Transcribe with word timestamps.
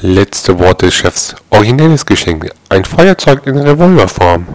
Letzte 0.00 0.56
Worte 0.60 0.86
des 0.86 0.94
Chefs. 0.94 1.34
Originelles 1.50 2.06
Geschenk. 2.06 2.48
Ein 2.68 2.84
Feuerzeug 2.84 3.44
in 3.48 3.56
Revolverform. 3.58 4.46